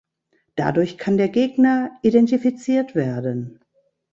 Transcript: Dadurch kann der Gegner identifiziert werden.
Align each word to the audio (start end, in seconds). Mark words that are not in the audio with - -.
Dadurch 0.55 0.97
kann 0.97 1.17
der 1.17 1.29
Gegner 1.29 1.91
identifiziert 2.01 2.95
werden. 2.95 3.59